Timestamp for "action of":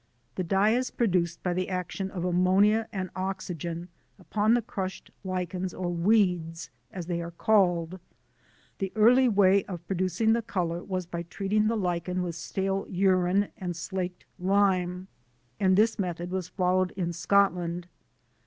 1.69-2.25